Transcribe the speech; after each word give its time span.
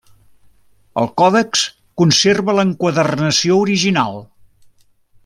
El 1.01 1.09
còdex 1.21 1.61
conserva 2.03 2.57
l'enquadernació 2.61 3.63
original. 3.67 4.21